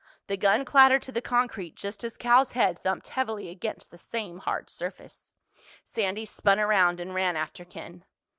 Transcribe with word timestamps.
The 0.25 0.35
gun 0.35 0.65
clattered 0.65 1.03
to 1.03 1.11
the 1.11 1.21
concrete 1.21 1.75
just 1.75 2.03
as 2.03 2.17
Cal's 2.17 2.53
head 2.53 2.79
thumped 2.81 3.09
heavily 3.09 3.49
against 3.49 3.91
the 3.91 3.99
same 3.99 4.39
hard 4.39 4.67
surface. 4.71 5.31
Sandy 5.85 6.25
spun 6.25 6.59
around 6.59 6.99
and 6.99 7.13
ran 7.13 7.37
after 7.37 7.63
Ken. 7.63 8.03